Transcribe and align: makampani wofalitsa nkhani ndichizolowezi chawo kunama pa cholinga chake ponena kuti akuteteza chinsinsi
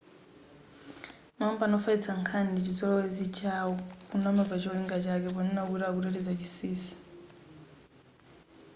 makampani 1.37 1.73
wofalitsa 1.75 2.11
nkhani 2.21 2.49
ndichizolowezi 2.51 3.25
chawo 3.37 3.73
kunama 4.09 4.43
pa 4.49 4.55
cholinga 4.61 4.97
chake 5.05 5.27
ponena 5.35 5.61
kuti 5.69 5.83
akuteteza 5.85 6.37
chinsinsi 6.39 6.91